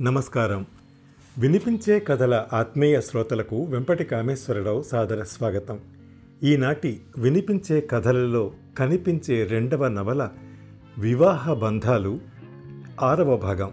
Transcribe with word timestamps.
నమస్కారం. 0.00 0.66
వినిపించే 1.38 2.00
కథల 2.00 2.46
ఆత్మీయ 2.52 3.00
శ్రోతలకు 3.00 3.64
వెంపటి 3.64 4.04
కామేశ్వరరావు 4.04 4.82
సాదర 4.82 5.22
స్వాగతం. 5.22 5.80
ఈనాటి 6.42 7.00
వినిపించే 7.18 7.80
కథలలో 7.80 8.52
కనిపించే 8.78 9.44
రెండవ 9.44 9.88
నవల 9.88 10.28
వివాహ 10.98 11.52
బంధాలు 11.52 12.20
ఆరవ 13.02 13.36
భాగం. 13.36 13.72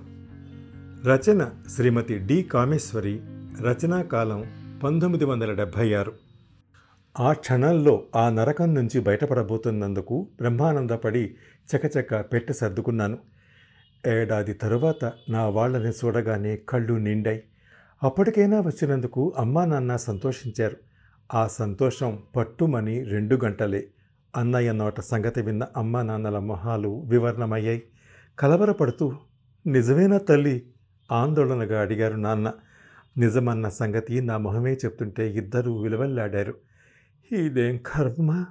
రచన 1.06 1.50
శ్రీమతి 1.76 2.18
డి 2.18 2.44
కామేశ్వరి 2.44 3.22
రచనా 3.62 4.02
కాలం 4.02 4.46
పంతొమ్మిది 4.84 5.26
వందల 5.26 5.54
డెబ్భై 5.54 5.94
ఆరు. 5.94 6.14
ఆ 7.20 7.34
క్షణంలో 7.34 8.04
ఆ 8.16 8.30
నరకం 8.30 8.74
నుంచి 8.74 9.00
బయటపడబోతున్నందుకు 9.00 10.28
బ్రహ్మానందపడి 10.38 11.36
చకచక 11.76 12.22
పెట్టె 12.22 12.54
సర్దుకున్నాను. 12.54 13.18
ఏడాది 14.08 14.54
తరువాత 14.54 15.14
నా 15.30 15.48
వాళ్ళని 15.48 15.90
చూడగానే 15.90 16.56
కళ్ళు 16.56 16.94
నిండాయి. 16.94 17.44
అప్పటికైనా 18.04 18.60
వచ్చినందుకు 18.60 19.34
అమ్మా 19.38 19.66
నాన్న 19.66 19.96
సంతోషించారు. 19.96 20.78
ఆ 21.34 21.48
సంతోషం 21.48 22.20
పట్టుమని 22.36 23.04
రెండు 23.04 23.36
గంటలే. 23.36 23.88
అన్నయ్య 24.38 24.72
నోట 24.72 25.00
సంగతి 25.00 25.42
విన్న 25.42 25.68
అమ్మా 25.78 26.02
నాన్నల 26.02 26.40
మొహాలు 26.40 27.04
వివరణమయ్యాయి. 27.08 27.84
కలవరపడుతూ 28.40 29.14
నిజమేనా 29.68 30.18
తల్లి? 30.18 30.74
ఆందోళనగా 31.12 31.82
అడిగారు 31.82 32.16
నాన్న. 32.16 32.54
నిజమన్న 33.18 33.70
సంగతి 33.70 34.22
నా 34.22 34.38
మొహమే 34.38 34.74
చెప్తుంటే 34.74 35.32
ఇద్దరూ 35.32 35.82
విలువల్లాడారు. 35.82 36.54
ఇదేం 37.32 37.78
కర్మ? 37.78 38.46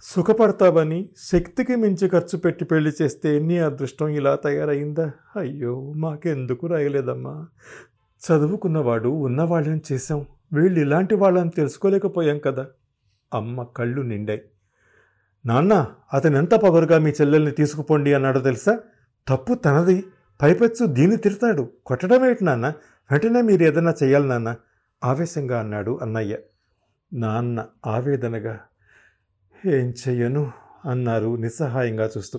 సుఖపడతావని 0.00 1.08
శక్తికి 1.16 1.76
మించి 1.76 2.08
ఖర్చు 2.08 2.38
పెట్టి 2.38 2.64
పెళ్ళి 2.64 2.92
చేస్తే 3.02 3.38
నీ 3.38 3.58
అదృష్టం 3.58 4.08
ఇలా 4.08 4.34
తయారైందా? 4.34 5.12
అయ్యో 5.36 5.92
మాకెందుకు 5.92 6.66
రాయలేదమ్మా. 6.66 7.46
చదువుకున్నవాడు 8.26 9.08
ఉన్నవాళ్ళని 9.08 9.80
చేశాం. 9.92 10.26
వీళ్ళు 10.52 10.80
ఇలాంటి 10.80 11.14
వాళ్ళని 11.14 11.50
తెలుసుకోలేకపోయాం 11.50 12.38
కదా. 12.38 12.66
అమ్మ 13.34 13.62
కళ్ళు 13.62 14.02
నిండాయి. 14.02 14.42
నాన్న 15.46 15.86
అతను 16.14 16.36
ఎంత 16.36 16.54
పగరుగా 16.54 16.98
మీ 16.98 17.10
చెల్లెల్ని 17.10 17.50
తీసుకుపోండి 17.50 18.14
అన్నాడో 18.14 18.40
తెలుసా? 18.40 18.78
తప్పు 19.28 19.54
తనది. 19.54 20.04
పైపెచ్చు 20.42 20.86
దీన్ని 20.86 21.16
తిడతాడు. 21.16 21.72
కొట్టడమేటి 21.86 22.44
నాన్న? 22.44 22.72
వెంటనే 23.10 23.42
మీరు 23.42 23.62
ఏదైనా 23.62 23.94
చేయాలి 24.02 24.28
నాన్న. 24.28 24.56
ఆవేశంగా 25.04 25.60
అన్నాడు 25.60 25.98
అన్నయ్య. 26.02 26.38
నాన్న 27.12 27.66
ఆవేదనగా 27.86 28.60
ఏం 29.66 29.94
చెయ్యను? 30.08 30.52
అన్నారు 30.84 31.36
నిస్సహాయంగా 31.36 32.10
చూస్తూ. 32.18 32.38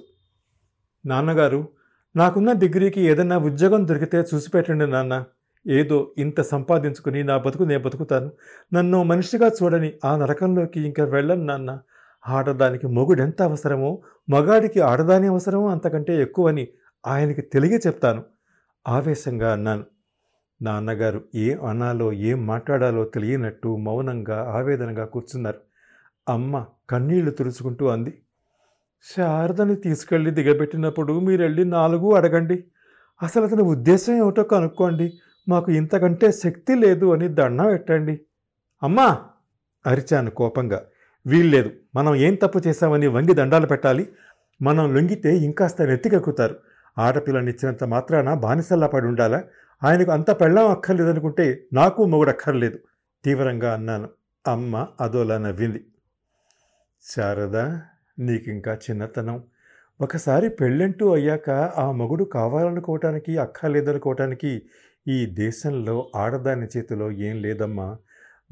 నాన్నగారు 1.06 1.67
నాకున్న 2.16 2.52
డిగ్రీకి 2.52 3.02
ఏదైనా 3.02 3.38
ఉద్యోగం 3.38 3.88
దొరికితే 3.88 4.17
చూసి 4.17 4.50
పెట్టండి 4.50 4.88
నాన్న. 4.88 5.23
ఏదో 5.67 6.12
ఇంత 6.17 6.42
సంపాదించుకుని 6.42 7.23
నా 7.23 7.38
బతుకు 7.38 7.64
నేను 7.64 7.84
బతుకుతాను. 7.84 8.31
నన్ను 8.73 9.03
మనిషిగా 9.03 9.47
చూడని 9.47 9.94
ఆ 10.06 10.17
నరకంలోకి 10.17 10.81
ఇంకా 10.81 11.06
వెళ్ళను 11.06 11.44
నాన్న. 11.44 11.80
ఆడదానికి 12.28 12.88
మొగుడు 12.88 13.22
ఎంత 13.22 13.42
అవసరమో 13.42 14.02
మగాడికి 14.30 14.80
ఆడదాని 14.81 15.28
అవసరమో 15.28 15.67
అంతకంటే 15.67 16.22
ఎక్కువని 16.22 16.67
ఆయనకి 17.08 17.42
తెలియ 17.42 17.80
చెప్తాను. 17.88 18.23
ఆవేశంగా 18.88 19.53
అన్నాను. 19.53 19.86
నాన్నగారు 20.62 21.23
ఏం 21.36 21.66
అనాలో 21.66 22.14
ఏం 22.14 22.47
మాట్లాడాలో 22.47 23.06
తెలియనట్టు 23.06 23.67
మౌనంగా 23.67 24.53
ఆవేదనగా 24.58 25.06
కూర్చున్నారు. 25.06 25.69
అమ్మ 26.30 26.66
కన్నీళ్ళు 26.89 27.31
తుడుచుకుంటూ 27.31 27.88
అంది. 27.88 28.22
శారదని 29.05 29.75
తీసుకెళ్ళి 29.75 30.31
దిగబెట్టినప్పుడు 30.31 31.19
మీరెళ్ళి 31.19 31.66
నాలుగు 31.66 32.16
అడగండి. 32.16 32.63
అసలు 33.22 33.45
అతని 33.45 33.61
ఉద్దేశం 33.61 34.13
ఏమిటో 34.13 34.44
కనుక్కోండి. 34.44 35.13
మాకు 35.47 35.72
ఇంతకంటే 35.72 36.31
శక్తి 36.31 36.75
లేదు 36.75 37.13
అని 37.13 37.27
దండం 37.30 37.67
పెట్టండి. 37.67 38.16
అమ్మా! 38.83 39.07
అరిచాను 39.85 40.31
కోపంగా. 40.31 40.79
వీల్లేదు. 41.25 41.72
మనం 41.95 42.16
ఏం 42.16 42.35
తప్పు 42.35 42.59
చేశామని 42.67 43.07
వంగి 43.07 43.34
దండాలు 43.34 43.67
పెట్టాలి. 43.67 44.03
మనం 44.61 44.96
లొంగితే 44.96 45.38
ఇంకాస్త 45.38 45.81
నెత్తికెక్కుతారు. 45.81 46.56
ఆడపిల్లనిచ్చినంత 46.97 47.84
మాత్రాన 47.85 48.34
బానిసల్లా 48.35 48.88
పడి 48.88 49.07
ఉండాలా? 49.07 49.40
ఆయనకు 49.84 50.11
అంత 50.11 50.41
పెళ్ళం 50.41 50.72
అక్కర్లేదనుకుంటే 50.72 51.46
నాకు 51.73 52.06
మొగుడు 52.06 52.29
అక్కర్లేదు 52.29 52.79
తీవ్రంగా 53.25 53.73
అన్నాను. 53.73 54.09
అమ్మ 54.47 54.88
అదోలా 55.01 55.38
నవ్వింది. 55.38 55.81
శారద 57.03 57.57
నీకింకా 58.19 58.73
చిన్నతనం. 58.73 59.43
ఒకసారి 60.01 60.49
పెళ్ళంటూ 60.49 61.13
అయ్యాక 61.13 61.49
ఆ 61.49 61.91
మగుడు 61.91 62.23
కావాలనుకోవటానికి 62.23 63.37
అక్కర్లేదనుకోవటానికి 63.37 64.61
ఈ 65.07 65.25
దేశంలో 65.25 66.11
ఆడదాని 66.15 66.67
చేతిలో 66.77 67.11
ఏం 67.11 67.41
లేదమ్మా. 67.41 67.97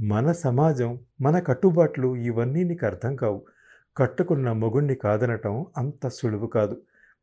మన 0.02 0.32
సమాజం 0.32 1.00
మన 1.22 1.40
కట్టుబాట్లు 1.40 2.16
ఇవన్నీ 2.16 2.64
నీకు 2.64 2.86
అర్థం 2.86 3.16
కావు. 3.16 3.46
కట్టుకున్న 3.98 4.52
మొగుణ్ణి 4.52 4.96
కాదనటం 4.96 5.66
అంత 5.78 6.08
సులువు 6.08 6.48
కాదు. 6.48 6.82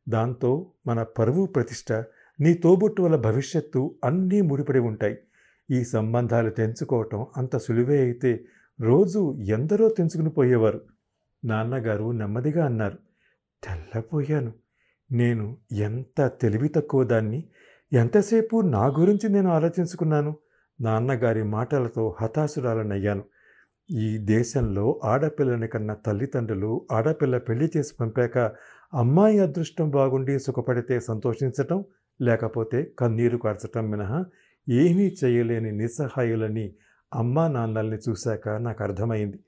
దాంతో 0.09 0.71
మన 0.87 1.03
పరువు 1.03 1.45
ప్రతిష్ట 1.45 1.91
నీ 2.39 2.53
తోబుట్టువల 2.53 3.15
భవిష్యత్తు 3.15 3.95
అన్నీ 4.03 4.41
ముడిపడి 4.41 4.79
ఉంటాయి. 4.79 5.17
ఈ 5.71 5.83
సంబంధాలు 5.83 6.49
తెంచుకోవటం 6.49 7.25
అంత 7.37 7.57
సులువే 7.57 7.99
అయితే 8.01 8.43
రోజు 8.81 9.35
ఎందరో 9.41 9.89
తెంచుకుని 9.89 10.29
పోయేవారు. 10.29 10.81
నాన్నగారు 11.43 12.11
నెమ్మదిగా 12.11 12.65
అన్నారు 12.65 12.97
తెల్లపోయాను 13.63 14.53
నేను 15.11 15.57
ఎంత 15.71 16.31
తెలివి 16.41 16.69
తక్కువ 16.69 17.03
దాన్ని 17.03 17.43
ఎంతసేపు 17.93 18.61
నా 18.61 18.85
గురించి 18.85 19.29
నేను 19.29 19.49
ఆలోచించుకున్నాను 19.49 20.35
నాన్నగారి 20.81 21.43
మాటలతో 21.43 22.15
హతాశురాలనయ్యాను. 22.21 23.23
ఈ 23.91 24.17
దేశంలో 24.17 25.01
ఆడపిల్లని 25.03 25.67
కన్న 25.67 25.93
తల్లిదండ్రులు 25.93 26.87
ఆడపిల్ల 26.91 27.37
పెళ్ళి 27.37 27.71
చేసి 27.77 27.93
పంపాక 27.99 28.37
అమ్మాయి 28.93 29.39
అదృష్టం 29.39 29.89
బాగుండి 29.89 30.39
సుఖపడితే 30.39 30.99
సంతోషించటం 30.99 31.83
లేకపోతే 32.21 32.91
కన్నీరు 32.99 33.37
కార్చటం 33.37 33.89
మినహా 33.89 34.25
ఏమీ 34.69 35.15
చేయలేని 35.23 35.71
నిస్సహాయులని 35.71 36.73
అమ్మా 37.13 37.47
నాన్నల్ని 37.47 37.97
చూశాక 38.09 38.49
నాకు 38.49 38.83
అర్థమైంది. 38.83 39.39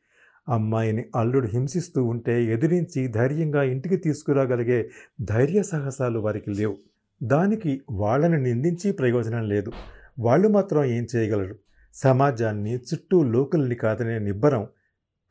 అమ్మాయిని 0.50 1.06
అల్లుడు 1.16 1.48
హింసిస్తూ 1.48 2.04
ఉంటే 2.04 2.46
ఎదిరించి 2.46 3.08
ధైర్యంగా 3.08 3.64
ఇంటికి 3.64 3.98
తీసుకురాగలిగే 3.98 4.90
ధైర్య 5.22 5.64
సాహసాలు 5.64 6.20
వారికి 6.20 6.52
లేవు. 6.52 6.78
దానికి 7.24 7.82
వాళ్ళని 7.90 8.42
నిందించి 8.42 8.92
ప్రయోజనం 8.92 9.50
లేదు. 9.50 9.72
వాళ్ళు 10.20 10.48
మాత్రం 10.48 10.86
ఏం 10.86 11.08
చేయగలరు? 11.16 11.56
సమాజాన్ని 11.94 12.76
చుట్టూ 12.76 13.24
లోకల్ని 13.24 13.76
కాదనే 13.76 14.20
నిబ్బరం 14.20 14.68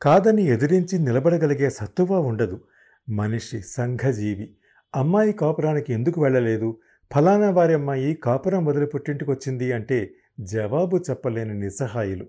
కాదని 0.01 0.43
ఎదిరించి 0.45 0.99
నిలబడగలిగే 0.99 1.69
సత్తువ 1.69 2.19
ఉండదు. 2.19 2.61
మనిషి 3.09 3.61
సంఘజీవి. 3.61 4.55
అమ్మాయి 4.95 5.31
కాపురానికి 5.31 5.93
ఎందుకు 5.93 6.23
వెళ్ళలేదు? 6.23 6.77
ఫలానా 7.15 7.49
వారి 7.49 7.73
అమ్మాయి 7.73 8.13
కాపురం 8.13 8.65
వదిలి 8.65 8.85
పుట్టింటికి 8.85 9.31
వచ్చింది 9.31 9.73
అంటే 9.73 10.11
జవాబు 10.39 10.97
చెప్పలేని 10.97 11.59
నిస్సహాయులు. 11.59 12.25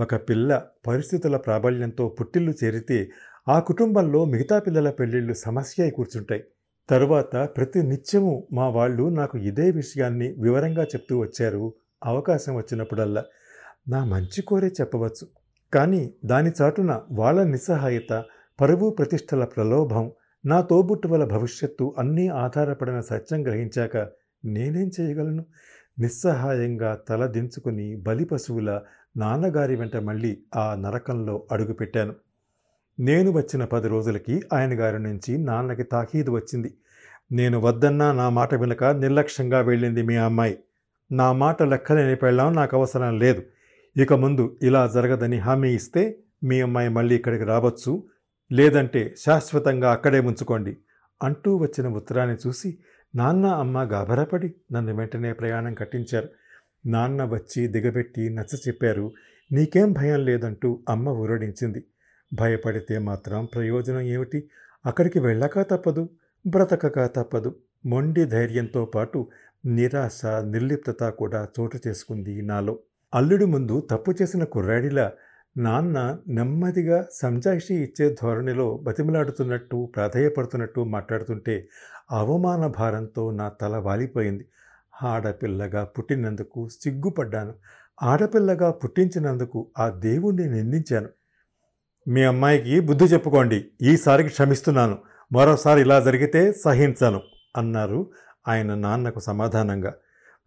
ఒక 0.00 0.16
పిల్ల 0.16 0.62
పరిస్థితుల 0.86 1.36
ప్రాబల్యంతో 1.36 2.08
పుట్టిల్లు 2.08 2.52
చేరితే 2.64 3.10
ఆ 3.48 3.60
కుటుంబంలో 3.60 4.24
మిగతా 4.24 4.58
పిల్లల 4.58 4.90
పెళ్ళిళ్ళు 4.90 5.32
సమస్య 5.32 5.82
అయి 5.82 5.92
కూర్చుంటాయి. 5.92 6.44
తరువాత 6.88 7.36
ప్రతి 7.36 7.82
నిత్యము 7.82 8.46
మా 8.52 8.68
వాళ్ళు 8.68 9.08
నాకు 9.08 9.38
ఇదే 9.38 9.70
విషయాన్ని 9.70 10.34
వివరంగా 10.38 10.82
చెప్తూ 10.82 11.18
వచ్చారు. 11.18 11.74
అవకాశం 12.04 12.56
వచ్చినప్పుడల్లా 12.56 13.24
నా 13.88 14.04
మంచి 14.04 14.42
కోరే 14.42 14.68
చెప్పవచ్చు. 14.68 15.28
కానీ 15.74 16.14
దాని 16.24 16.50
చాటున 16.62 17.02
వాళ్ళ 17.10 17.42
నిస్సహాయత 17.42 18.24
పరువు 18.60 18.90
ప్రతిష్టల 18.90 19.44
ప్రలోభం 19.44 20.12
నా 20.46 20.60
తోబుట్టువల 20.60 21.24
భవిష్యత్తు 21.24 21.94
అన్నీ 21.98 22.28
ఆధారపడిన 22.28 23.00
సత్యం 23.00 23.46
గ్రహించాక 23.46 23.96
నేనేం 24.44 24.90
చేయగలను? 25.00 25.44
నిస్సహాయంగా 25.98 26.98
తల 27.08 27.26
దించుకుని 27.26 27.96
బలి 27.96 28.24
పశువుల 28.24 28.80
నాన్నగారి 29.18 29.76
వెంట 29.76 29.96
మళ్ళీ 29.96 30.38
ఆ 30.56 30.74
నరకంలో 30.74 31.46
అడుగుపెట్టాను 31.52 32.14
నేను 33.00 33.30
వచ్చిన 33.30 33.64
పది 33.64 33.88
రోజులకి 33.88 34.42
ఆయన 34.52 34.80
గారి 34.80 34.98
నుంచి 34.98 35.38
నాన్నకి 35.38 35.82
తాకీదు 35.82 36.30
వచ్చింది. 36.30 36.74
నేను 37.32 37.58
వద్దన్నా 37.60 38.12
నా 38.12 38.28
మాట 38.28 38.54
వినక 38.54 38.84
నిర్లక్ష్యంగా 38.84 39.60
వెళ్ళింది 39.60 40.02
మీ 40.02 40.16
అమ్మాయి. 40.16 40.58
నా 41.12 41.32
మాట 41.32 41.62
లెక్కలేని 41.62 42.16
పెళ్ళాం 42.16 42.52
నాకు 42.52 42.76
అవసరం 42.76 43.18
లేదు. 43.18 43.42
ఇక 43.96 44.12
ముందు 44.12 44.58
ఇలా 44.62 44.86
జరగదని 44.86 45.38
హామీ 45.38 45.74
ఇస్తే 45.74 46.18
మీ 46.44 46.60
అమ్మాయి 46.60 46.88
మళ్ళీ 46.88 47.14
ఇక్కడికి 47.14 47.44
రావచ్చు. 47.44 48.04
లేదంటే 48.52 49.14
శాశ్వతంగా 49.18 49.92
అక్కడే 49.92 50.20
ఉంచుకోండి 50.20 50.76
అంటూ 51.22 51.56
వచ్చిన 51.56 51.88
ఉత్తరాన్ని 51.88 52.36
చూసి 52.46 52.78
నాన్న 53.14 53.46
అమ్మ 53.46 53.82
గాభరాపడి 53.82 54.54
నన్ను 54.72 54.96
వెంటనే 54.96 55.32
ప్రయాణం 55.32 55.74
కట్టించారు. 55.74 56.28
నాన్న 56.86 57.24
వచ్చి 57.24 57.66
దిగబెట్టి 57.68 58.28
నచ్చ 58.28 58.56
చెప్పారు. 58.68 59.12
నీకేం 59.52 59.92
భయం 59.92 60.24
లేదంటూ 60.24 60.84
అమ్మ 60.88 61.08
ఊరడించింది. 61.08 61.84
భయపడితే 62.34 62.98
మాత్రం 62.98 63.44
ప్రయోజనం 63.44 64.00
ఏమిటి? 64.00 64.48
అక్కడికి 64.86 65.18
వెళ్ళక 65.18 65.62
తప్పదు 65.62 66.08
బ్రతకక 66.46 67.06
తప్పదు. 67.16 67.60
మొండి 67.86 68.24
ధైర్యంతో 68.24 68.84
పాటు 68.84 69.28
నిరాశ 69.66 70.26
నిర్లిప్తత 70.26 71.08
కూడా 71.08 71.48
చోటు 71.60 71.78
చేసుకుంది 71.86 72.42
నాలో. 72.42 72.78
అల్లుడి 73.14 73.44
ముందు 73.44 73.88
తప్పు 73.90 74.14
చేసిన 74.22 74.44
కుర్రాడిలా 74.44 75.12
నాన్న 75.56 76.18
నెమ్మదిగా 76.28 77.06
సంజాయిషి 77.12 77.74
ఇచ్చే 77.74 78.16
ధోరణిలో 78.22 78.76
బతిమలాడుతున్నట్టు 78.76 79.92
ప్రాధేయపడుతున్నట్టు 79.96 80.80
మాట్లాడుతుంటే 80.80 81.68
అవమాన 82.10 82.66
భారంతో 82.66 83.30
నా 83.30 83.48
తల 83.48 83.76
వాలిపోయింది. 83.76 84.44
ఆడపిల్లగా 85.02 85.84
పుట్టినందుకు 85.84 86.68
సిగ్గుపడ్డాను. 86.68 87.54
ఆడపిల్లగా 88.02 88.70
పుట్టించినందుకు 88.70 89.70
ఆ 89.78 89.88
దేవుణ్ణి 89.88 90.50
నిందించాను. 90.50 91.08
మీ 92.08 92.22
అమ్మాయికి 92.22 92.80
బుద్ధి 92.80 93.04
చెప్పుకోండి. 93.04 93.70
ఈసారికి 93.82 94.28
క్షమిస్తున్నాను. 94.28 94.98
మరోసారి 95.32 95.80
ఇలా 95.80 96.00
జరిగితే 96.00 96.52
సహించను 96.52 97.20
అన్నారు 97.56 98.10
ఆయన 98.48 98.74
నాన్నకు 98.74 99.20
సమాధానంగా. 99.20 99.94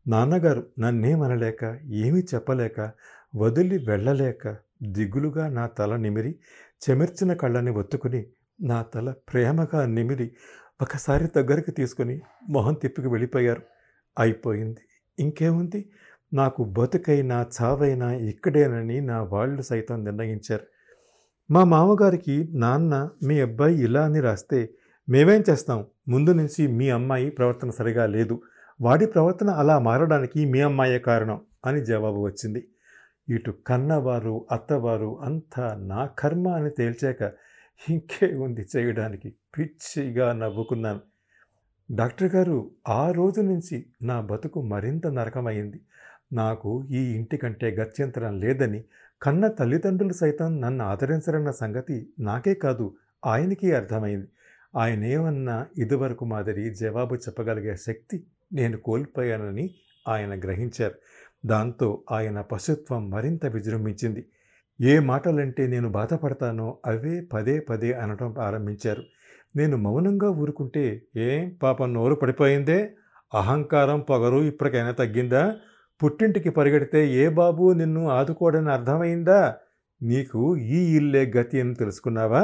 నాన్నగారు 0.07 0.67
నన్నేమనలేక 0.79 1.77
ఏమీ 1.83 2.19
చెప్పలేక 2.19 2.91
వదిలి 3.35 3.77
వెళ్ళలేక 3.77 4.57
దిగులుగా 4.83 5.47
నా 5.47 5.67
తల 5.67 5.95
నిమిరి 5.95 6.35
చెమర్చిన 6.89 7.33
కళ్ళని 7.33 7.71
ఒత్తుకుని 7.71 8.25
నా 8.61 8.81
తల 8.81 9.13
ప్రేమగా 9.33 9.85
నిమిరి 9.85 10.31
ఒకసారి 10.81 11.27
దగ్గరికి 11.35 11.71
తీసుకుని 11.71 12.21
మొహం 12.49 12.73
తిప్పికి 12.73 13.07
వెళ్ళిపోయారు. 13.07 13.61
అయిపోయింది. 14.19 14.81
ఇంకేముంది? 15.19 15.89
నాకు 16.33 16.63
బతుకైనా 16.63 17.47
చావైనా 17.61 18.13
ఇక్కడేనని 18.13 19.01
నా 19.01 19.23
వాళ్ళు 19.23 19.61
సైతం 19.61 20.03
నిర్ణయించారు. 20.03 20.65
మా 21.51 21.63
మామగారికి 21.63 22.49
నాన్న 22.53 23.09
మీ 23.23 23.41
అబ్బాయి 23.41 23.83
ఇలా 23.83 24.05
అని 24.05 24.19
రాస్తే 24.19 24.69
మేమేం 25.09 25.43
చేస్తాం? 25.49 25.85
ముందు 26.07 26.33
నుంచి 26.33 26.67
మీ 26.67 26.89
అమ్మాయి 26.89 27.29
ప్రవర్తన 27.29 27.69
సరిగా 27.69 28.05
లేదు. 28.05 28.41
వాడి 28.81 29.05
ప్రవర్తన 29.05 29.49
అలా 29.49 29.79
మారడానికి 29.79 30.45
మీ 30.45 30.59
అమ్మాయే 30.61 30.99
కారణం 30.99 31.41
అని 31.65 31.85
జవాబు 31.85 32.21
వచ్చింది. 32.21 32.67
ఇటు 33.29 33.51
కన్నవారు 33.67 34.47
అత్తవారు 34.51 35.21
అంతా 35.21 35.75
నా 35.79 36.05
కర్మ 36.05 36.47
అని 36.47 36.69
తేల్చాక 36.69 37.31
ఇంకే 37.89 38.35
ఉంది 38.35 38.65
చేయడానికి? 38.77 39.35
పిచ్చిగా 39.57 40.33
నవ్వుకున్నాను. 40.33 41.10
డాక్టర్ 41.91 42.35
గారు 42.35 42.71
ఆ 42.89 43.11
రోజు 43.11 43.41
నుంచి 43.41 43.85
నా 44.01 44.21
బతుకు 44.21 44.61
మరింత 44.61 45.07
నరకమైంది 45.07 45.79
నాకు 46.33 46.83
ఈ 46.91 47.01
ఇంటి 47.15 47.37
కంటే 47.37 47.75
గత్యంతరం 47.75 48.39
లేదని 48.39 48.83
కన్న 49.21 49.47
తల్లిదండ్రులు 49.47 50.13
సైతం 50.13 50.61
నన్ను 50.61 50.85
ఆదరించరన్న 50.85 51.51
సంగతి 51.51 52.09
నాకే 52.19 52.53
కాదు 52.53 52.95
ఆయనకి 53.25 53.71
అర్థమైంది. 53.71 54.27
ఆయనేమన్నా 54.75 55.65
ఇదివరకు 55.77 56.25
మాదిరి 56.25 56.75
జవాబు 56.75 57.15
చెప్పగలిగే 57.15 57.75
శక్తి 57.75 58.23
నేను 58.53 58.77
కోల్పోయానని 58.77 59.69
ఆయన 60.07 60.39
గ్రహించారు. 60.39 60.95
దాంతో 61.45 62.03
ఆయన 62.11 62.41
పశుత్వం 62.41 63.09
మరింత 63.09 63.45
విజృంభించింది. 63.45 64.25
ఏ 64.81 64.99
మాటలంటే 64.99 65.67
నేను 65.67 65.89
బాధపడతానో 65.89 66.77
అవే 66.85 67.21
పదే 67.33 67.59
పదే 67.59 67.93
అనడం 67.93 68.31
ప్రారంభించారు. 68.31 69.03
నేను 69.55 69.77
మౌనంగా 69.77 70.29
ఊరుకుంటే 70.31 70.83
ఏం 71.17 71.57
పాపం 71.63 71.93
నోరు 71.93 72.15
పడిపోయిందే? 72.15 72.79
అహంకారం 73.33 73.99
పొగరు 73.99 74.39
ఇప్పటికైనా 74.43 74.91
తగ్గిందా? 74.91 75.43
పుట్టింటికి 76.01 76.49
పరిగెడితే 76.49 76.99
ఏ 77.13 77.29
బాబు 77.29 77.73
నిన్ను 77.73 78.09
ఆదుకోడని 78.09 78.71
అర్థమైందా? 78.71 79.41
నీకు 80.01 80.41
ఈ 80.57 80.79
ఇల్లే 80.97 81.23
గతి 81.35 81.61
అని 81.61 81.75
తెలుసుకున్నావా? 81.75 82.41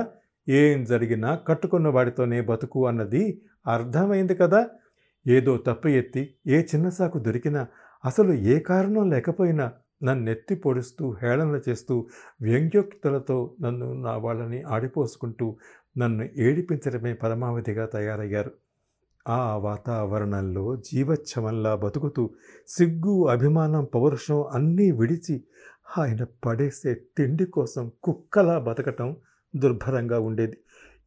ఏం 0.47 0.83
జరిగినా 0.83 1.35
కట్టుకున్న 1.47 1.87
వాడితోనే 1.87 2.41
బతుకు 2.41 2.87
అన్నది 2.87 3.23
అర్థమైంది 3.67 4.35
కదా? 4.35 4.61
ఏదో 5.25 5.57
తప్పు 5.57 5.87
ఎత్తి 5.87 6.21
ఏ 6.47 6.59
చిన్న 6.61 6.89
సాకు 6.89 7.17
దొరికినా 7.19 7.61
అసలు 8.03 8.33
ఏ 8.33 8.59
కారణం 8.59 9.09
లేకపోయినా 9.09 9.65
నన్నెత్తి 10.03 10.55
పొడుస్తూ 10.55 11.05
హేళన 11.21 11.59
చేస్తూ 11.69 11.95
వ్యంగ్యోక్తులతో 12.41 13.37
నన్ను 13.61 13.93
నా 14.01 14.13
వాళ్ళని 14.17 14.63
ఆడిపోసుకుంటూ 14.63 15.47
నన్ను 15.97 16.29
ఏడిపించడమే 16.37 17.13
పరమావధిగా 17.13 17.85
తయారయ్యారు. 17.85 18.51
ఆ 19.27 19.55
వాతావరణంలో 19.55 20.75
జీవచ్ఛమంలా 20.75 21.75
బతుకుతూ 21.75 22.29
సిగ్గు 22.67 23.27
అభిమానం 23.27 23.83
పౌరుషం 23.83 24.43
అన్నీ 24.43 24.91
విడిచి 24.91 25.43
ఆయన 25.97 26.25
పడేసే 26.45 26.93
తిండి 26.93 27.45
కోసం 27.45 27.91
కుక్కలా 28.03 28.59
బతకటం 28.59 29.15
దుర్భరంగా 29.55 30.19
ఉండేది. 30.19 30.57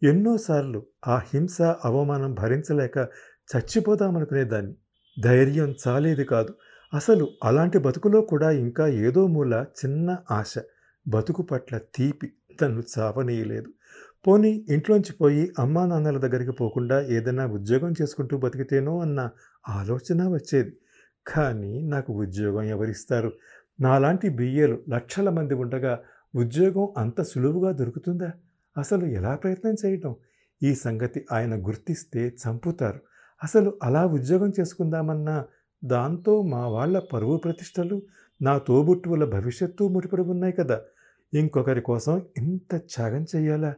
ఎన్నోసార్లు 0.03 0.87
ఆ 1.07 1.17
హింస 1.17 1.63
అవమానం 1.63 2.35
భరించలేక 2.35 2.99
చచ్చిపోదామనుకునేదాన్ని. 3.57 4.75
ధైర్యం 5.21 5.75
చాలేది 5.89 6.25
కాదు. 6.25 6.55
అసలు 6.95 7.29
అలాంటి 7.45 7.79
బతుకులో 7.79 8.21
కూడా 8.21 8.51
ఇంకా 8.51 8.87
ఏదో 8.87 9.27
మూల 9.27 9.65
చిన్న 9.85 10.17
ఆశ 10.31 10.55
బతుకు 11.09 11.43
పట్ల 11.43 11.79
తీపి 11.79 12.33
తను 12.61 12.83
చావనీయలేదు. 12.99 13.73
పోనీ 14.27 14.67
ఇంట్లోంచి 14.69 15.13
పోయి 15.13 15.53
అమ్మా 15.59 15.87
నాన్నల 15.87 16.19
దగ్గరికి 16.19 16.51
పోకుండా 16.53 17.01
ఏదైనా 17.09 17.47
ఉద్యోగం 17.47 17.93
చేసుకుంటూ 18.03 18.39
బతికితేనో 18.39 19.01
అన్న 19.01 19.21
ఆలోచన 19.69 20.29
వచ్చేది. 20.29 20.73
కానీ 21.27 21.83
నాకు 21.83 22.13
ఉద్యోగం 22.13 22.63
ఎవరిస్తారు? 22.63 23.31
నాలాంటి 23.81 24.29
బియ్యలు 24.29 24.79
లక్షల 24.89 25.29
మంది 25.31 25.55
ఉండగా 25.55 25.93
ఉద్యోగం 26.35 26.89
అంత 26.97 27.23
సులువుగా 27.23 27.73
దొరుకుతుందా? 27.73 28.31
అసలు 28.77 29.05
ఎలా 29.07 29.37
ప్రయత్నం 29.37 29.77
చేయటం? 29.85 30.15
ఈ 30.63 30.75
సంగతి 30.75 31.27
ఆయన 31.33 31.55
గుర్తిస్తే 31.67 32.37
చంపుతారు. 32.43 33.01
అసలు 33.43 33.79
అలా 33.83 34.07
ఉద్యోగం 34.07 34.53
చేసుకుందామన్నా 34.61 35.37
దాంతో 35.83 36.43
మా 36.43 36.67
వాళ్ళ 36.67 36.99
పరువు 37.13 37.37
ప్రతిష్టలు 37.37 38.03
నా 38.41 38.59
తోబుట్టువుల 38.59 39.25
భవిష్యత్తు 39.25 39.85
ముడిపడి 39.89 40.23
ఉన్నాయి 40.23 40.53
కదా. 40.53 40.79
ఇంకొకరి 41.33 41.81
కోసం 41.81 42.15
ఇంత 42.39 42.77
త్యాగం 42.77 43.27
చెయ్యాలా 43.37 43.73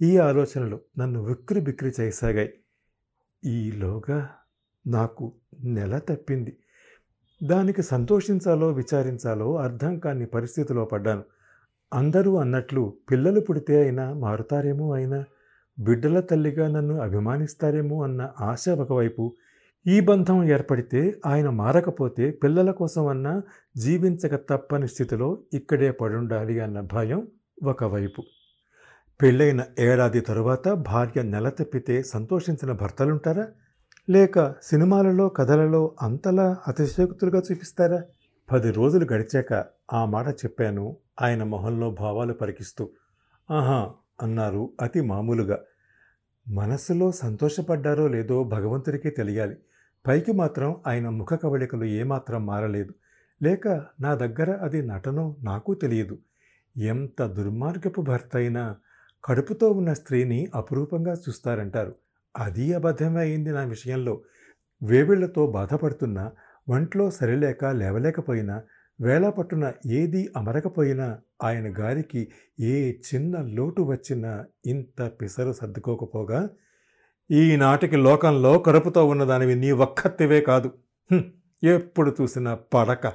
ఈ 0.00 0.16
ఆలోచనలు 0.18 0.80
నన్ను 0.98 1.24
విక్రి 1.24 1.60
బిక్రి 1.60 1.92
చేయసాగాయి 2.00 2.50
ఈలోగా 3.44 4.28
నాకు 4.86 5.32
నెల 5.64 5.98
తప్పింది. 5.98 6.56
దానికి 7.42 7.82
సంతోషించాలో 7.82 8.68
విచారించాలో 8.68 9.56
అర్థం 9.56 9.98
కాని 9.98 10.26
పరిస్థితిలో 10.26 10.84
పడ్డాను. 10.84 11.24
అందరూ 11.92 12.36
అన్నట్లు 12.36 12.94
పిల్లలు 13.10 13.40
పుడితే 13.40 13.82
అయినా 13.82 14.12
మారుతారేమో 14.14 14.92
అయినా 14.92 15.24
బిడ్డల 15.78 16.20
తల్లిగా 16.20 16.68
నన్ను 16.68 17.00
అభిమానిస్తారేమో 17.00 18.02
అన్న 18.02 18.30
ఆశ 18.40 18.68
ఒకవైపు 18.68 19.32
ఈ 19.86 20.00
బంధం 20.00 20.44
ఏర్పడితే 20.44 21.20
ఆయన 21.26 21.48
మారకపోతే 21.50 22.30
పిల్లల 22.30 22.70
కోసం 22.70 23.06
అన్నా 23.06 23.42
జీవించక 23.76 24.34
తప్పని 24.34 24.88
స్థితిలో 24.88 25.38
ఇక్కడే 25.54 25.90
పడుండాలి 25.90 26.60
అన్న 26.60 26.80
భయం 26.80 27.28
ఒకవైపు. 27.64 28.22
పెళ్ళైన 29.22 29.64
ఏడాది 29.78 30.20
తరువాత 30.20 30.68
భార్య 30.68 31.22
నెల 31.22 31.48
తప్పితే 31.48 32.02
సంతోషించిన 32.02 32.72
భర్తలుంటారా? 32.72 33.48
లేక 34.10 34.54
సినిమాలలో 34.62 35.28
కథలలో 35.28 35.96
అంతలా 36.02 36.56
అతిశయోక్తులుగా 36.68 37.42
చూపిస్తారా? 37.52 38.02
పది 38.52 38.70
రోజులు 38.70 39.06
గడిచాక 39.12 39.64
ఆ 39.92 40.04
మాట 40.04 40.28
చెప్పాను. 40.28 40.96
ఆయన 41.22 41.42
మొహంలో 41.42 41.90
భావాలు 41.90 42.32
పరికిస్తూ 42.32 42.90
ఆహా 43.50 43.90
అన్నారు 44.22 44.72
అతి 44.80 45.00
మామూలుగా. 45.00 45.58
మనస్సులో 46.48 47.12
సంతోషపడ్డారో 47.12 48.08
లేదో 48.08 48.44
భగవంతుడికే 48.44 49.10
తెలియాలి. 49.10 49.56
పైకి 50.06 50.32
మాత్రం 50.32 50.76
ఆయన 50.86 51.08
ముఖ 51.08 51.34
కవళికలు 51.34 51.84
ఏమాత్రం 51.84 52.46
మారలేదు. 52.46 52.94
లేక 53.42 53.68
నా 54.00 54.14
దగ్గర 54.14 54.50
అది 54.50 54.82
నటనో 54.82 55.36
నాకు 55.42 55.74
తెలియదు. 55.74 56.18
ఎంత 56.76 57.26
దుర్మార్గపు 57.26 58.00
భర్త 58.00 58.36
అయినా 58.36 58.76
కడుపుతో 59.26 59.70
ఉన్న 59.70 59.92
స్త్రీని 59.92 60.48
అపురూపంగా 60.54 61.12
చూస్తారంటారు. 61.14 61.94
అది 62.36 62.74
అబద్ధమే 62.74 63.20
అయింది 63.20 63.50
నా 63.50 63.64
విషయంలో. 63.64 64.22
వేవిళ్ళతో 64.82 65.46
బాధపడుతున్నా 65.46 66.32
ఒంట్లో 66.68 67.10
సరిలేక 67.10 67.64
లేవలేకపోయినా 67.64 68.62
వేళ 69.00 69.28
పట్టున 69.28 69.72
ఏదీ 69.86 70.28
అమరకపోయినా 70.36 71.18
ఆయన 71.44 71.78
గారికి 71.78 72.28
ఏ 72.60 72.92
చిన్న 72.92 73.36
లోటు 73.42 73.82
వచ్చినా 73.82 74.44
ఇంత 74.66 75.12
పిసరు 75.20 75.52
సర్దుకోకపోగా 75.52 76.48
ఈనాటికి 77.30 77.96
లోకంలో 77.96 78.58
కడుపుతో 78.58 79.06
ఉన్నదానివి 79.06 79.54
నీ 79.54 79.70
ఒక్కత్తివే 79.70 80.40
కాదు. 80.40 80.72
ఎప్పుడు 81.62 82.16
చూసినా 82.20 82.54
పడక. 82.54 83.12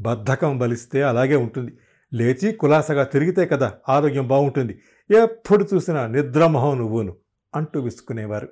బద్ధకం 0.00 0.58
బలిస్తే 0.58 1.02
అలాగే 1.02 1.36
ఉంటుంది. 1.36 1.72
లేచి 2.12 2.52
కులాసగా 2.52 3.04
తిరిగితే 3.04 3.46
కదా 3.46 3.74
ఆరోగ్యం 3.88 4.28
బాగుంటుంది 4.28 4.80
ఎప్పుడు 5.10 5.66
చూసినా 5.74 6.06
నిద్రమోహం 6.06 6.78
నువ్వును 6.78 7.16
అంటూ 7.54 7.80
విసుకునేవారు 7.80 8.48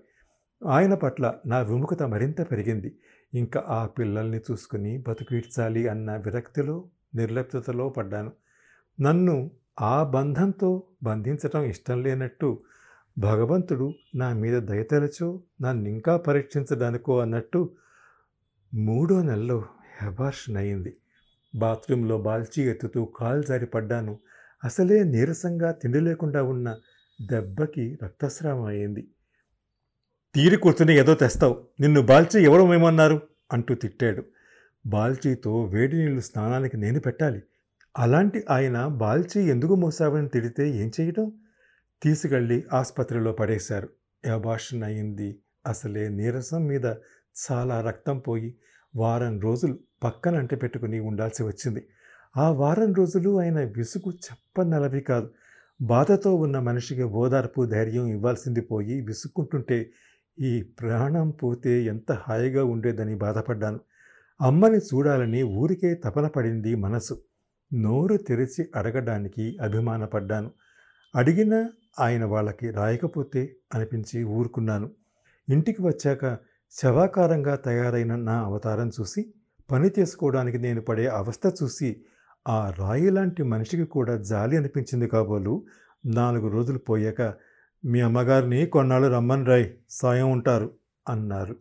ఆయన 0.67 0.95
పట్ల 0.95 1.35
నా 1.47 1.59
విముఖత 1.61 2.03
మరింత 2.03 2.51
పెరిగింది. 2.51 2.99
ఇంకా 3.35 3.65
ఆ 3.69 3.87
పిల్లల్ని 3.87 4.41
చూసుకుని 4.51 5.05
బతుకీడ్చాలి 5.09 5.89
అన్న 5.89 6.17
విరక్తిలో 6.17 6.89
నిర్లిప్తలో 7.15 7.89
పడ్డాను. 7.89 8.33
నన్ను 9.01 9.51
ఆ 9.81 10.03
బంధంతో 10.03 10.83
బంధించటం 11.03 11.65
ఇష్టం 11.65 12.03
లేనట్టు 12.03 12.63
భగవంతుడు 13.19 13.93
నా 14.15 14.33
మీద 14.33 14.63
దయతలచో 14.63 15.43
నన్ను 15.61 15.89
ఇంకా 15.89 16.17
పరీక్షించడానికో 16.17 17.21
అన్నట్టు 17.21 17.71
మూడో 18.75 19.23
నెలలో 19.23 19.65
హెబార్షన్ 20.03 20.57
అయింది 20.57 20.97
బాత్రూంలో 21.55 22.19
బాల్చి 22.19 22.63
ఎత్తుతూ 22.63 23.05
కాలు 23.05 23.43
జారిపడ్డాను. 23.43 24.13
పడ్డాను 24.13 24.36
అసలే 24.65 25.05
నీరసంగా 25.05 25.73
తిండి 25.73 26.01
లేకుండా 26.01 26.43
ఉన్న 26.43 26.77
దెబ్బకి 27.23 27.99
రక్తస్రావం 28.03 28.65
అయింది 28.65 29.09
తీరి 30.35 30.57
కూర్చుని 30.57 30.95
ఏదో 30.95 31.15
తెస్తావు. 31.15 31.67
నిన్ను 31.81 32.03
బాల్చి 32.03 32.45
ఎవరు 32.45 32.67
మేమన్నారు? 32.67 33.21
అంటూ 33.53 33.75
తిట్టాడు. 33.75 34.25
బాల్చీతో 34.87 35.65
వేడి 35.65 35.97
నీళ్ళు 35.97 36.21
స్నానానికి 36.21 36.77
నేను 36.77 37.01
పెట్టాలి. 37.01 37.43
అలాంటి 37.99 38.45
ఆయన 38.51 38.87
బాల్చీ 38.87 39.51
ఎందుకు 39.51 39.75
మోసావని 39.75 40.29
తిడితే 40.29 40.69
ఏం 40.69 40.93
చేయటం? 41.01 41.33
తీసుకెళ్ళి 42.03 42.65
ఆసుపత్రిలో 42.73 43.33
పడేశారు. 43.33 43.89
అబార్షన్ 44.33 44.83
అయింది 44.83 45.41
అసలే 45.67 46.09
నీరసం 46.09 46.67
మీద 46.67 46.85
చాలా 47.37 47.81
రక్తం 47.81 48.19
పోయి 48.19 48.57
వారం 48.97 49.41
రోజులు 49.41 49.79
పక్కన 50.03 50.37
అంటిపెట్టుకుని 50.37 51.01
ఉండాల్సి 51.01 51.43
వచ్చింది. 51.43 51.87
ఆ 52.37 52.51
వారం 52.51 52.95
రోజులు 52.95 53.41
ఆయన 53.41 53.61
విసుగు 53.61 54.11
చెప్పనలవి 54.13 55.01
కాదు. 55.01 55.31
బాధతో 55.83 56.35
ఉన్న 56.35 56.59
మనిషికి 56.59 57.03
ఓదార్పు 57.03 57.65
ధైర్యం 57.65 58.07
ఇవ్వాల్సింది 58.07 58.61
పోయి 58.61 59.01
విసుక్కుంటుంటే 59.01 59.91
ఈ 60.41 60.63
ప్రాణం 60.63 61.31
పోతే 61.31 61.83
ఎంత 61.83 62.13
హాయిగా 62.13 62.65
ఉండేదని 62.65 63.15
బాధపడ్డాను. 63.15 63.81
అమ్మని 64.41 64.77
చూడాలని 64.77 65.43
ఊరికే 65.43 65.95
తపన 65.95 66.27
పడింది 66.27 66.75
మనసు. 66.75 67.15
నోరు 67.75 68.17
తెరిచి 68.17 68.69
అడగడానికి 68.75 69.57
అభిమానపడ్డాను. 69.61 70.51
అడిగిన 71.15 71.55
ఆయన 72.01 72.25
వాళ్ళకి 72.25 72.71
రాయకపోతే 72.71 73.57
అనిపించి 73.75 74.25
ఊరుకున్నాను. 74.25 74.91
ఇంటికి 75.49 75.83
వచ్చాక 75.83 76.39
శవాకారంగా 76.73 77.57
తయారైన 77.57 78.17
నా 78.17 78.37
అవతారం 78.43 78.91
చూసి 79.01 79.35
పని 79.71 79.91
చేసుకోవడానికి 79.99 80.59
నేను 80.59 80.81
పడే 80.81 81.07
అవస్థ 81.07 81.47
చూసి 81.63 81.97
ఆ 82.49 82.71
రాయి 82.71 83.11
లాంటి 83.11 83.43
మనిషికి 83.43 83.85
కూడా 83.85 84.17
జాలి 84.17 84.57
అనిపించింది 84.57 85.09
కాబోలు. 85.09 85.65
నాలుగు 86.07 86.49
రోజులు 86.49 86.79
పోయాక 86.79 87.35
మీ 87.85 88.01
అమ్మగారిని 88.01 88.67
కొన్నాళ్ళు 88.67 89.09
రమ్మని 89.09 89.45
రాయ్ 89.45 89.71
సాయం 89.91 90.31
ఉంటారు 90.31 90.71
అన్నారు. 91.09 91.57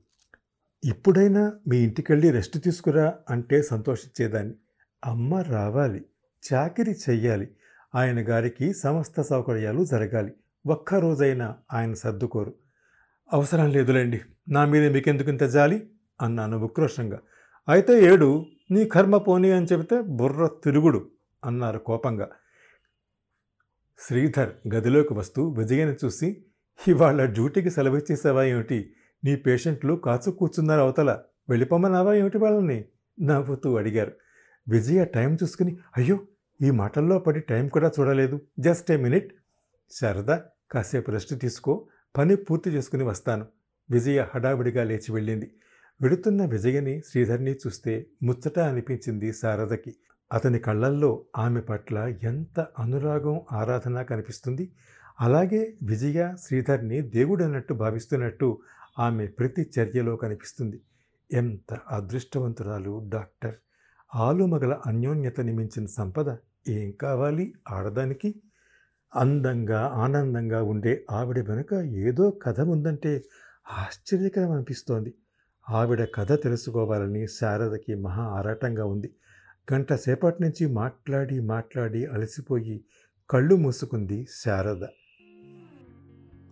ఇప్పుడైనా 0.86 1.54
మీ 1.68 1.78
ఇంటికెళ్ళి 1.78 2.32
రెస్ట్ 2.32 2.64
తీసుకురా 2.64 3.14
అంటే 3.30 3.62
సంతోషించేదాన్ని. 3.62 4.54
అమ్మ 5.06 5.36
రావాలి 5.36 6.06
చాకిరి 6.54 6.92
చెయ్యాలి 6.92 7.48
ఆయన 7.96 8.30
గారికి 8.30 8.74
సమస్త 8.74 9.22
సౌకర్యాలు 9.22 9.86
జరగాలి 9.86 10.34
ఒక్క 10.68 10.96
రోజైనా 10.96 11.56
ఆయన 11.74 11.94
సర్దుకోరు. 11.94 12.54
అవసరం 13.34 13.70
లేదులేండి 13.70 14.22
నా 14.50 14.66
మీద 14.66 14.92
మీకెందుకు 14.92 15.30
ఇంత 15.30 15.44
జాలి? 15.44 15.88
అన్నాను 16.22 16.60
ఉక్రోషంగా. 16.60 17.20
అయితే 17.68 18.04
ఏడు 18.04 18.46
నీ 18.72 18.86
కర్మ 18.86 19.18
పోనీ 19.18 19.52
అని 19.52 19.66
చెబితే 19.66 20.02
బుర్ర 20.02 20.48
తిరుగుడు 20.48 21.12
అన్నారు 21.46 21.80
కోపంగా. 21.80 22.30
శ్రీధర్ 24.00 24.50
గదిలోకి 24.76 25.14
వస్తూ 25.14 25.50
విజయని 25.50 25.96
చూసి 26.06 26.46
ఇవాళ 26.88 27.26
డ్యూటీకి 27.26 27.70
సెలవిచ్చేసావా 27.70 28.44
ఏమిటి? 28.44 28.96
నీ 29.24 29.36
పేషెంట్లు 29.36 29.94
కాచు 29.94 30.32
కూర్చున్నారు 30.32 30.82
అవతల. 30.82 31.22
వెళ్ళిపోమన్నావా 31.50 32.14
ఏమిటి 32.14 32.38
వాళ్ళని? 32.38 32.86
నవ్వుతూ 33.22 33.78
అడిగారు. 33.78 34.12
విజయ 34.70 35.06
టైం 35.06 35.38
చూసుకుని 35.44 35.78
అయ్యో 35.98 36.20
ఈ 36.62 36.72
మాటల్లో 36.72 37.20
పడి 37.20 37.40
టైం 37.40 37.68
కూడా 37.68 37.92
చూడలేదు. 38.00 38.42
Just 38.60 38.92
a 38.92 38.98
minute. 38.98 39.34
శారదా 39.92 40.44
కాసేపు 40.72 41.12
రెస్ట్ 41.12 41.40
తీసుకో. 41.40 41.88
పని 42.18 42.36
పూర్తి 42.36 42.70
చేసుకుని 42.70 43.04
వస్తాను. 43.04 43.46
విజయ 43.92 44.26
హడావిడిగా 44.36 44.84
లేచి 44.84 45.14
వెళ్ళింది. 45.14 45.52
వెడుతున్న 46.02 46.46
విజయని 46.46 46.94
శ్రీధర్ని 47.02 47.52
చూస్తే 47.54 47.94
ముచ్చట 48.22 48.58
అనిపించింది 48.70 49.34
శారదకి. 49.34 49.92
అతని 50.32 50.60
కళ్ళల్లో 50.60 51.12
ఆమె 51.38 51.62
పట్ల 51.62 51.98
ఎంత 52.24 52.68
అనురాగం 52.80 53.42
ఆరాధన 53.52 54.02
కనిపిస్తుంది. 54.02 54.66
అలాగే 55.20 55.62
విజయ 55.84 56.20
శ్రీధర్ని 56.38 57.02
దేవుడన్నట్టు 57.10 57.74
భావిస్తున్నట్టు 57.74 58.48
ఆమె 58.98 59.26
ప్రతి 59.38 59.64
చర్యలో 59.76 60.16
కనిపిస్తుంది. 60.16 60.78
ఎంత 61.30 61.70
అదృష్టవంతురాలు 61.90 63.10
డాక్టర్! 63.10 63.56
ఆలుమగల 64.12 64.74
అన్యోన్యతని 64.86 65.54
మించిన 65.54 65.86
సంపద 65.96 66.30
ఏం 66.70 66.92
కావాలి 67.02 67.46
ఆడదానికి? 67.70 68.30
అందంగా 69.14 69.82
ఆనందంగా 70.04 70.60
ఉండే 70.66 70.94
ఆవిడ 71.12 71.40
వెనుక 71.50 71.74
ఏదో 72.06 72.26
కథ 72.44 72.60
ఉందంటే 72.68 73.12
ఆశ్చర్యకరం 73.80 74.52
అనిపిస్తోంది. 74.52 75.12
ఆవిడ 75.70 76.08
కథ 76.16 76.34
తెలుసుకోవాలని 76.34 77.28
శారదకి 77.28 77.96
మహా 77.96 78.24
ఆరాటంగా 78.24 78.86
ఉంది. 78.86 79.14
గంట 79.74 79.94
సేపటి 79.94 80.44
నుంచి 80.44 80.68
మాట్లాడి 80.68 81.40
మాట్లాడి 81.40 82.06
అలసిపోయి 82.06 82.84
కళ్ళు 83.30 83.56
మూసుకుంది 83.56 84.28
శారద. 84.46 84.86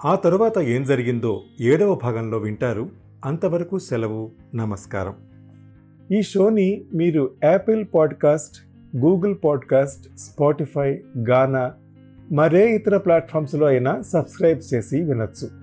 ఆ 0.05 0.15
తరువాత 0.15 0.59
ఏం 0.59 0.83
జరిగిందో 0.83 1.43
ఏడవ 1.61 1.95
భాగంలో 1.95 2.37
వింటారు. 2.37 2.89
అంతవరకు 3.25 3.79
సెలవు 3.79 4.31
నమస్కారం. 4.55 5.15
ఈ 6.11 6.21
షోని 6.21 6.85
మీరు 6.93 7.35
Apple 7.43 7.85
podcast 7.95 8.55
Google 8.97 9.35
podcast 9.45 10.17
Spotify 10.17 11.03
Gaana 11.29 11.73
మరే 12.31 12.75
ఇతర 12.75 12.97
ప్లాట్ఫామ్స్లో 12.97 13.67
అయినా 13.67 14.01
సబ్స్క్రైబ్ 14.01 14.73
చేసి 14.73 15.01
వినొచ్చు. 15.01 15.62